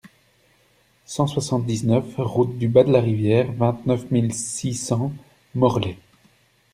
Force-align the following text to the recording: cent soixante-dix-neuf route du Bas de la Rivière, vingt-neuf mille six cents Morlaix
cent 1.05 1.27
soixante-dix-neuf 1.27 2.15
route 2.17 2.57
du 2.57 2.67
Bas 2.67 2.83
de 2.83 2.91
la 2.91 3.01
Rivière, 3.01 3.51
vingt-neuf 3.51 4.09
mille 4.09 4.33
six 4.33 4.73
cents 4.73 5.13
Morlaix 5.53 5.95